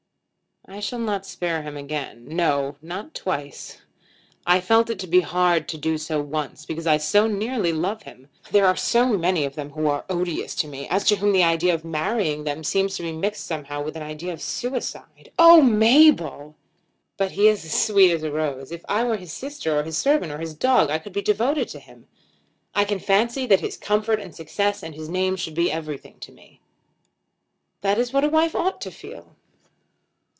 [0.67, 2.23] "I shall not spare him again.
[2.27, 3.79] No; not twice.
[4.45, 8.03] I felt it to be hard to do so once, because I so nearly love
[8.03, 8.29] him!
[8.51, 11.43] There are so many of them who are odious to me, as to whom the
[11.43, 15.63] idea of marrying them seems to be mixed somehow with an idea of suicide." "Oh,
[15.63, 16.55] Mabel!"
[17.17, 18.71] "But he is as sweet as a rose.
[18.71, 21.69] If I were his sister, or his servant, or his dog, I could be devoted
[21.69, 22.07] to him.
[22.75, 26.19] I can fancy that his comfort and his success and his name should be everything
[26.19, 26.61] to me."
[27.81, 29.35] "That is what a wife ought to feel."